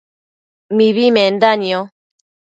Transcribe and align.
mibi 0.75 1.05
menda 1.15 1.51
nio 1.61 1.81